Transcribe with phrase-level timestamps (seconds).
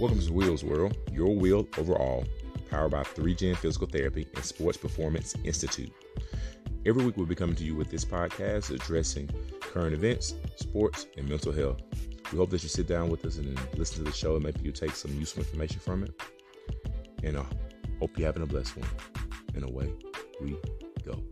[0.00, 2.24] Welcome to Will's World, your wheel overall,
[2.68, 5.92] powered by 3Gen Physical Therapy and Sports Performance Institute.
[6.84, 9.30] Every week we'll be coming to you with this podcast addressing
[9.60, 11.80] current events, sports, and mental health.
[12.32, 14.60] We hope that you sit down with us and listen to the show and maybe
[14.62, 16.20] you take some useful information from it.
[17.22, 17.44] And I uh,
[18.00, 18.88] hope you're having a blessed one.
[19.54, 19.92] And away
[20.40, 20.56] we
[21.04, 21.22] go.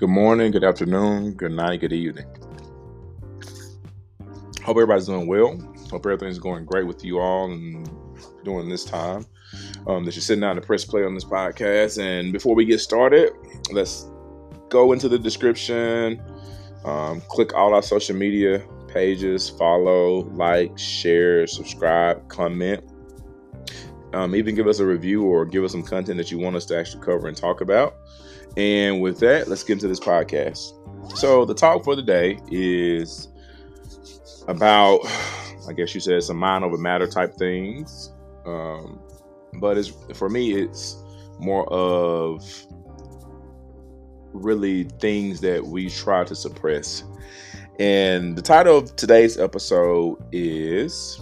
[0.00, 2.24] Good morning, good afternoon, good night, good evening.
[4.62, 5.58] Hope everybody's doing well.
[5.90, 7.86] Hope everything's going great with you all and
[8.42, 9.26] during this time
[9.86, 12.02] um, that you're sitting down to press play on this podcast.
[12.02, 13.32] And before we get started,
[13.72, 14.06] let's
[14.70, 16.22] go into the description,
[16.86, 22.82] um, click all our social media pages, follow, like, share, subscribe, comment.
[24.14, 26.64] Um, even give us a review or give us some content that you want us
[26.66, 27.96] to actually cover and talk about.
[28.56, 30.74] And with that, let's get into this podcast.
[31.16, 33.28] So, the talk for the day is
[34.48, 35.00] about,
[35.68, 38.12] I guess you said, some mind over matter type things.
[38.44, 39.00] Um,
[39.54, 41.02] but it's for me, it's
[41.38, 42.44] more of
[44.32, 47.04] really things that we try to suppress.
[47.78, 51.20] And the title of today's episode is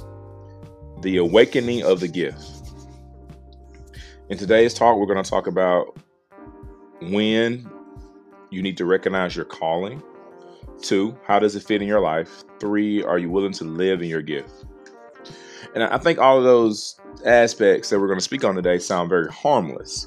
[1.02, 2.42] The Awakening of the Gift.
[4.28, 5.96] In today's talk, we're going to talk about
[7.00, 7.68] when
[8.50, 10.02] you need to recognize your calling.
[10.80, 12.44] Two, how does it fit in your life?
[12.60, 14.64] Three, are you willing to live in your gift?
[15.74, 19.08] And I think all of those aspects that we're going to speak on today sound
[19.08, 20.06] very harmless.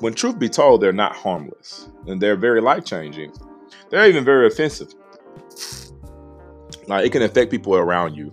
[0.00, 3.32] When truth be told, they're not harmless and they're very life changing.
[3.90, 4.92] They're even very offensive.
[6.86, 8.32] Like it can affect people around you.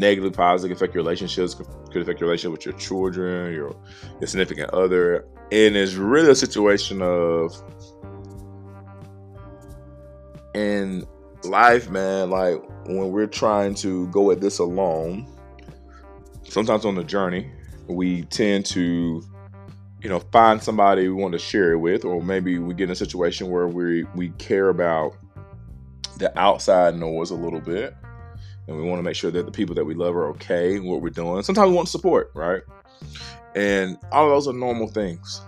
[0.00, 3.76] Negatively, positively affect your relationships, could affect your relationship with your children, your,
[4.18, 7.52] your significant other, and it's really a situation of
[10.54, 11.06] in
[11.44, 15.26] life, man, like when we're trying to go at this alone,
[16.44, 17.50] sometimes on the journey,
[17.86, 19.22] we tend to,
[20.02, 22.90] you know, find somebody we want to share it with, or maybe we get in
[22.90, 25.14] a situation where we we care about
[26.16, 27.94] the outside noise a little bit,
[28.70, 31.02] and we want to make sure that the people that we love are okay what
[31.02, 31.42] we're doing.
[31.42, 32.62] Sometimes we want support, right?
[33.56, 35.42] And all of those are normal things.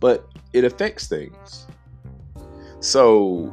[0.00, 1.66] But it affects things.
[2.80, 3.46] So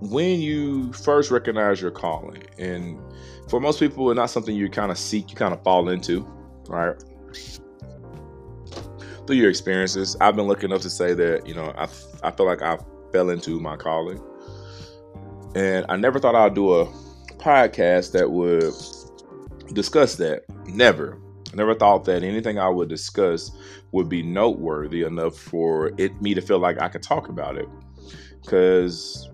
[0.00, 3.00] when you first recognize your calling, and
[3.48, 6.24] for most people, it's not something you kind of seek, you kind of fall into,
[6.68, 6.94] right?
[9.26, 11.88] Through your experiences, I've been lucky enough to say that, you know, I,
[12.22, 12.78] I feel like I
[13.10, 14.22] fell into my calling.
[15.56, 17.01] And I never thought I'd do a
[17.42, 18.74] podcast that would
[19.74, 20.44] discuss that.
[20.66, 21.18] Never.
[21.52, 23.50] I never thought that anything I would discuss
[23.90, 27.68] would be noteworthy enough for it me to feel like I could talk about it.
[28.46, 29.28] Cause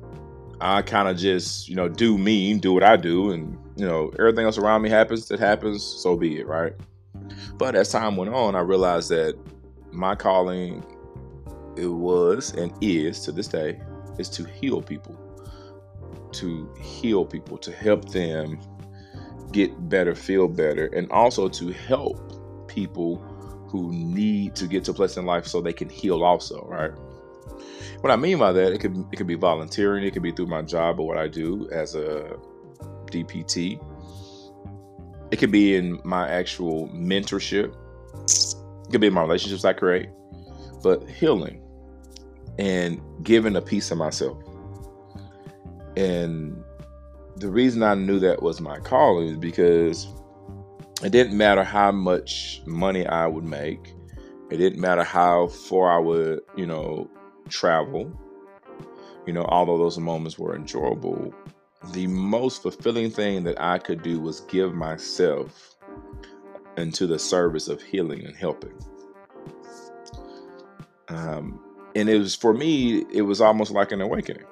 [0.61, 4.11] I kind of just, you know, do me, do what I do, and you know,
[4.19, 6.73] everything else around me happens, it happens, so be it, right?
[7.57, 9.39] But as time went on, I realized that
[9.93, 10.85] my calling
[11.77, 13.81] it was and is to this day
[14.19, 15.17] is to heal people.
[16.33, 18.61] To heal people, to help them
[19.53, 23.17] get better, feel better, and also to help people
[23.69, 26.93] who need to get to a place in life so they can heal also, right?
[28.01, 30.47] What I mean by that, it could it could be volunteering, it could be through
[30.47, 32.37] my job or what I do as a
[33.07, 33.83] DPT.
[35.31, 37.75] It could be in my actual mentorship.
[38.25, 40.09] It could be in my relationships I create.
[40.83, 41.61] But healing
[42.59, 44.39] and giving a piece of myself.
[45.99, 46.63] And
[47.39, 50.07] the reason I knew that was my calling is because
[51.03, 53.95] it didn't matter how much money I would make.
[54.49, 57.11] It didn't matter how far I would, you know,
[57.49, 58.13] travel.
[59.27, 61.35] You know, although those moments were enjoyable,
[61.93, 65.75] the most fulfilling thing that I could do was give myself
[66.77, 68.79] into the service of healing and helping.
[71.09, 71.61] Um,
[71.97, 74.45] and it was for me, it was almost like an awakening.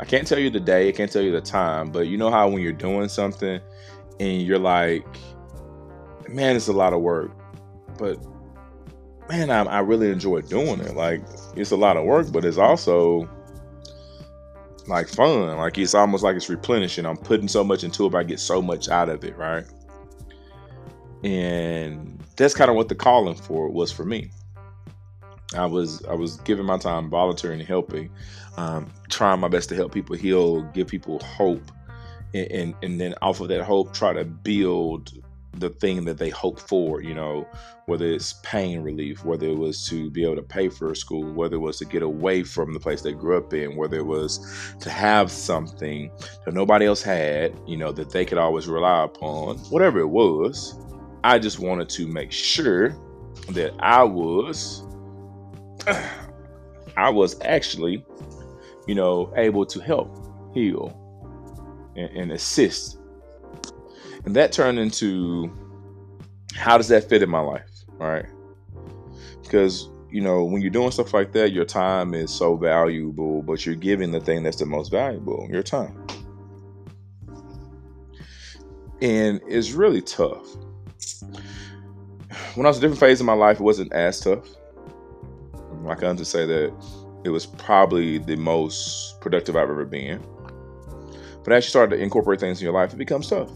[0.00, 2.30] I can't tell you the day, I can't tell you the time, but you know
[2.30, 3.60] how when you're doing something
[4.20, 5.06] and you're like,
[6.28, 7.30] man, it's a lot of work,
[7.98, 8.18] but
[9.28, 10.94] man, I, I really enjoy doing it.
[10.94, 11.22] Like,
[11.56, 13.28] it's a lot of work, but it's also
[14.86, 15.56] like fun.
[15.56, 17.06] Like, it's almost like it's replenishing.
[17.06, 19.64] I'm putting so much into it, but I get so much out of it, right?
[21.22, 24.30] And that's kind of what the calling for was for me.
[25.54, 28.10] I was I was giving my time volunteering and helping,
[28.56, 31.70] um, trying my best to help people heal, give people hope,
[32.34, 35.12] and, and, and then off of that hope, try to build
[35.54, 37.46] the thing that they hope for, you know,
[37.86, 41.30] whether it's pain relief, whether it was to be able to pay for a school,
[41.32, 44.06] whether it was to get away from the place they grew up in, whether it
[44.06, 46.10] was to have something
[46.44, 50.74] that nobody else had, you know, that they could always rely upon, whatever it was.
[51.22, 52.96] I just wanted to make sure
[53.50, 54.82] that I was
[56.96, 58.04] I was actually,
[58.86, 60.18] you know, able to help
[60.54, 60.98] heal
[61.96, 62.98] and, and assist
[64.24, 65.50] and that turned into
[66.54, 67.68] how does that fit in my life?
[67.98, 68.26] Right.
[69.42, 73.66] Because, you know, when you're doing stuff like that, your time is so valuable, but
[73.66, 76.06] you're giving the thing that's the most valuable, your time.
[79.00, 80.46] And it's really tough.
[82.54, 84.46] When I was a different phase of my life, it wasn't as tough.
[85.88, 86.72] I can just say that
[87.24, 90.22] it was probably the most productive I've ever been.
[91.44, 93.50] But as you start to incorporate things in your life, it becomes tough.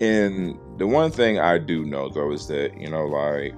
[0.00, 3.54] And the one thing I do know though is that, you know, like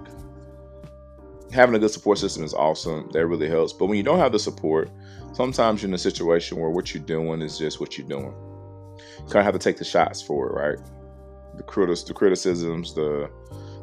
[1.53, 3.09] having a good support system is awesome.
[3.13, 3.73] That really helps.
[3.73, 4.91] But when you don't have the support,
[5.33, 8.35] sometimes you're in a situation where what you're doing is just what you're doing.
[9.19, 10.79] You kind of have to take the shots for it, right?
[11.57, 13.31] The critis- the criticisms, the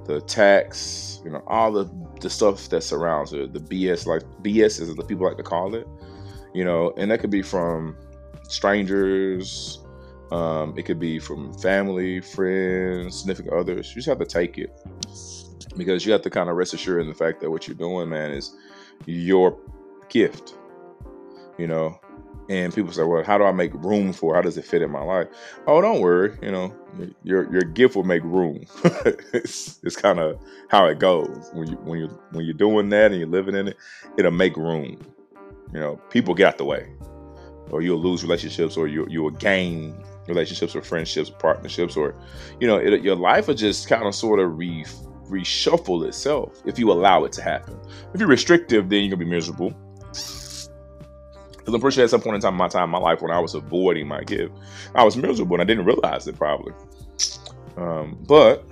[0.06, 1.86] the attacks, you know, all the
[2.22, 5.76] the stuff that surrounds it, the BS like BS is the people like to call
[5.76, 5.88] it,
[6.54, 7.96] you know, and that could be from
[8.44, 9.80] strangers,
[10.32, 13.90] um, it could be from family, friends, significant others.
[13.90, 14.72] You just have to take it
[15.76, 18.10] because you have to kind of rest assured in the fact that what you're doing,
[18.10, 18.56] man, is
[19.06, 19.58] your
[20.10, 20.56] gift.
[21.58, 22.00] You know,
[22.50, 24.36] and people say, "Well, how do I make room for?
[24.36, 25.28] How does it fit in my life?"
[25.68, 26.38] Oh, don't worry.
[26.42, 26.76] You know,
[27.24, 28.66] your your gift will make room.
[29.34, 33.12] it's it's kind of how it goes when you when you when you're doing that
[33.12, 33.78] and you're living in it.
[34.18, 35.00] It'll make room.
[35.74, 36.92] You know, people get out the way,
[37.70, 42.16] or you'll lose relationships, or you you'll gain relationships or friendships, partnerships, or
[42.60, 44.84] you know, it, your life will just kind of sort of re,
[45.28, 47.78] reshuffle itself if you allow it to happen.
[48.14, 49.74] If you're restrictive, then you're gonna be miserable.
[51.70, 53.22] Because I'm pretty sure at some point in time in my time in my life
[53.22, 54.54] when I was avoiding my gift,
[54.96, 56.74] I was miserable and I didn't realize it probably.
[57.78, 58.66] Um, but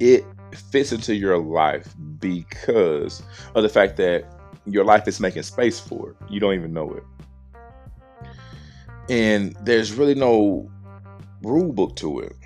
[0.00, 0.24] it
[0.70, 3.22] fits into your life because
[3.54, 4.24] of the fact that
[4.66, 6.16] your life is making space for it.
[6.30, 7.02] You don't even know it
[9.08, 10.70] and there's really no
[11.42, 12.36] rule book to it.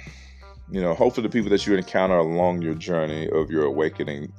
[0.70, 4.32] You know, hopefully the people that you encounter along your journey of your awakening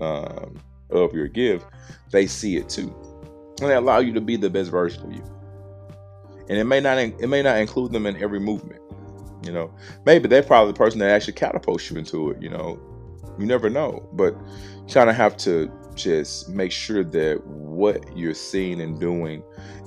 [0.00, 0.56] um,
[0.90, 1.66] of your gift,
[2.10, 2.94] they see it too,
[3.60, 5.24] and they allow you to be the best version of you.
[6.48, 8.80] And it may not it may not include them in every movement.
[9.44, 9.72] You know,
[10.04, 12.42] maybe they're probably the person that actually catapults you into it.
[12.42, 12.80] You know,
[13.38, 14.34] you never know, but
[14.86, 19.42] you kind of have to just make sure that what you're seeing and doing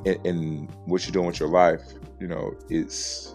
[0.05, 1.81] and, and what you're doing with your life,
[2.19, 3.33] you know, is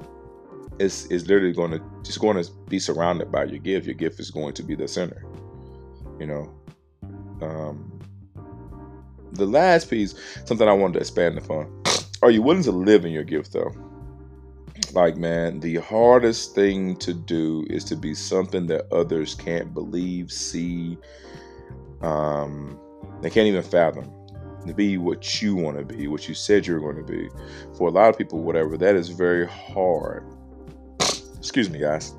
[0.78, 3.86] is is literally going to just going to be surrounded by your gift.
[3.86, 5.24] Your gift is going to be the center.
[6.20, 6.54] You know,
[7.42, 7.95] um,
[9.36, 11.82] the last piece, something I wanted to expand upon.
[12.22, 13.72] Are you willing to live in your gift though?
[14.92, 20.30] Like, man, the hardest thing to do is to be something that others can't believe,
[20.30, 20.96] see,
[22.02, 22.78] um,
[23.20, 24.10] they can't even fathom
[24.66, 27.28] to be what you want to be, what you said you're going to be.
[27.76, 30.24] For a lot of people, whatever, that is very hard.
[31.38, 32.14] Excuse me, guys.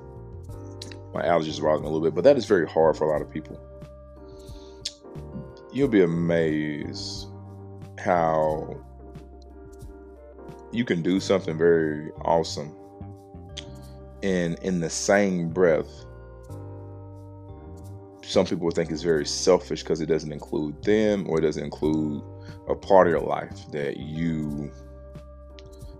[1.13, 3.21] My allergies are bothering a little bit, but that is very hard for a lot
[3.21, 3.59] of people.
[5.77, 7.27] You'll be amazed
[7.99, 8.83] how
[10.71, 12.75] you can do something very awesome
[14.23, 15.85] and in the same breath
[18.23, 22.23] some people think it's very selfish because it doesn't include them or it doesn't include
[22.67, 24.71] a part of your life that you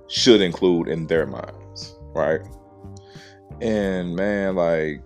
[0.08, 2.42] should include in their minds, right?
[3.62, 5.04] And man, like,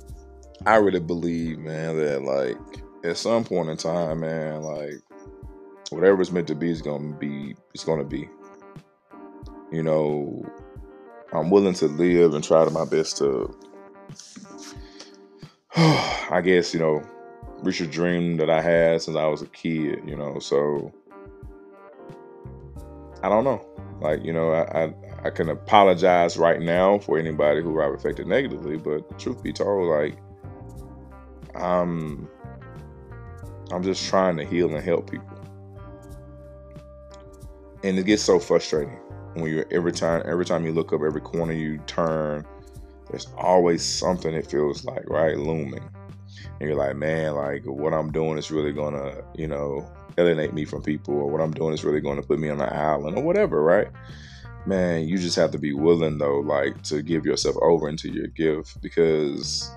[0.65, 5.01] I really believe, man, that like at some point in time, man, like
[5.89, 8.29] whatever it's meant to be is gonna be, it's gonna be.
[9.71, 10.45] You know,
[11.33, 13.55] I'm willing to live and try to my best to
[15.75, 17.01] I guess, you know,
[17.63, 20.93] reach a dream that I had since I was a kid, you know, so
[23.23, 23.65] I don't know.
[24.01, 24.93] Like, you know, I, I,
[25.25, 29.87] I can apologize right now for anybody who I've affected negatively, but truth be told,
[29.89, 30.17] like
[31.55, 32.27] I'm
[33.71, 35.37] I'm just trying to heal and help people.
[37.83, 38.99] And it gets so frustrating
[39.33, 42.45] when you're every time every time you look up, every corner you turn,
[43.09, 45.89] there's always something it feels like, right, looming.
[46.59, 50.65] And you're like, man, like what I'm doing is really gonna, you know, alienate me
[50.65, 53.23] from people, or what I'm doing is really gonna put me on an island, or
[53.23, 53.87] whatever, right?
[54.65, 58.27] man, you just have to be willing though, like to give yourself over into your
[58.27, 59.71] gift because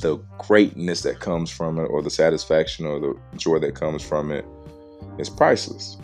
[0.00, 4.30] the greatness that comes from it, or the satisfaction or the joy that comes from
[4.30, 4.44] it,
[5.18, 5.98] is priceless.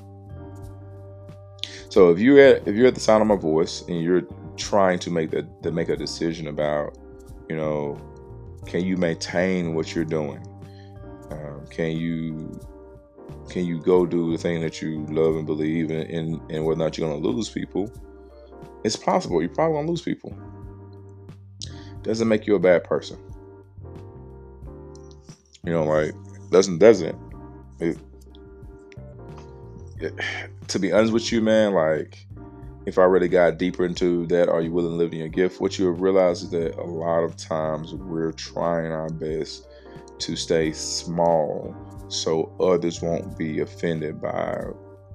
[1.88, 4.22] So if you're at if you're at the sound of my voice and you're
[4.56, 6.98] trying to make to make a decision about,
[7.48, 7.98] you know,
[8.66, 10.44] can you maintain what you're doing?
[11.30, 12.60] Um, can you
[13.48, 16.80] can you go do the thing that you love and believe in, in and whether
[16.80, 17.92] or not you're going to lose people?
[18.82, 19.40] It's possible.
[19.40, 20.36] You're probably going to lose people.
[22.02, 23.18] Doesn't make you a bad person.
[25.64, 26.14] You know, like
[26.50, 27.16] doesn't doesn't.
[27.80, 27.98] It,
[30.00, 30.14] it,
[30.68, 32.26] to be honest with you, man, like
[32.86, 35.60] if I really got deeper into that, are you willing to live in your gift?
[35.60, 39.66] What you'll realize is that a lot of times we're trying our best
[40.18, 41.74] to stay small
[42.08, 44.64] so others won't be offended by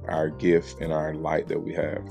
[0.08, 2.03] our gift and our light that we have.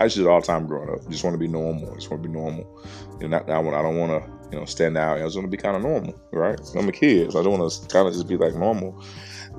[0.00, 1.08] I just did all the time growing up.
[1.08, 1.94] Just want to be normal.
[1.94, 2.84] Just want to be normal.
[3.20, 5.18] You know, not, I, I don't want to, you know, stand out.
[5.18, 6.58] I just want to be kind of normal, right?
[6.74, 9.02] I'm a kid, so I don't want to kind of just be like normal.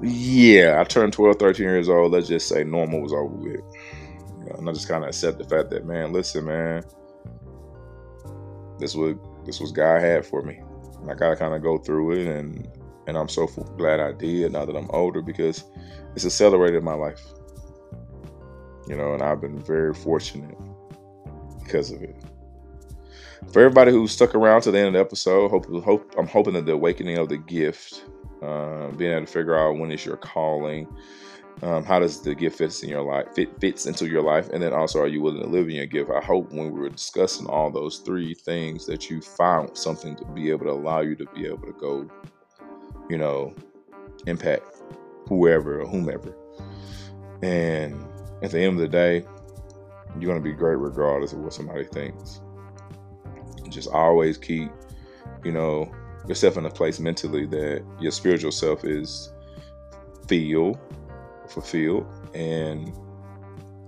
[0.02, 2.12] Yeah, I turned 12, 13 years old.
[2.12, 3.62] Let's just say normal was over with.
[4.40, 6.84] You know, and I just kind of accept the fact that, man, listen, man,
[8.80, 9.16] this was
[9.46, 10.62] this was God had for me.
[11.10, 12.68] I gotta kind of go through it and
[13.08, 15.64] and I'm so glad I did now that I'm older because
[16.16, 17.22] it's accelerated my life.
[18.88, 20.58] You know, and I've been very fortunate
[21.64, 22.16] because of it.
[23.52, 26.54] For everybody who stuck around to the end of the episode, hope, hope I'm hoping
[26.54, 28.06] that the awakening of the gift,
[28.42, 30.88] uh, being able to figure out when is your calling,
[31.62, 34.64] um, how does the gift fits in your life fit fits into your life and
[34.64, 36.88] then also are you willing to live in your gift i hope when we were
[36.88, 41.18] discussing all those three things that you found something to be able to allow you
[41.18, 42.10] to be able to go
[43.10, 43.54] you know,
[44.28, 44.64] impact
[45.28, 46.34] whoever or whomever.
[47.42, 48.06] And
[48.42, 49.26] at the end of the day,
[50.20, 52.42] you're to be great regardless of what somebody thinks.
[53.70, 54.72] Just always keep,
[55.44, 55.92] you know,
[56.28, 59.32] yourself in a place mentally that your spiritual self is
[60.28, 60.80] feel
[61.48, 62.94] fulfilled and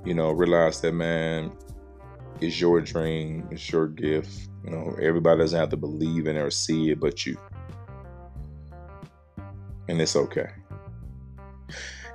[0.04, 1.52] you know realize that man
[2.40, 6.40] it's your dream it's your gift you know everybody doesn't have to believe in it
[6.40, 7.38] or see it but you
[9.92, 10.50] and it's okay.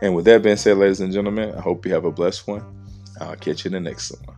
[0.01, 2.65] And with that being said, ladies and gentlemen, I hope you have a blessed one.
[3.21, 4.37] I'll catch you in the next one.